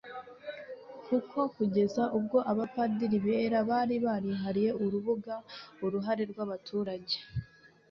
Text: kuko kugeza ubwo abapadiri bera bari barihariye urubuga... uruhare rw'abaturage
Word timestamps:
kuko 1.07 1.39
kugeza 1.55 2.03
ubwo 2.17 2.37
abapadiri 2.51 3.17
bera 3.25 3.59
bari 3.69 3.95
barihariye 4.05 4.71
urubuga... 4.83 5.33
uruhare 5.85 6.23
rw'abaturage 6.31 7.17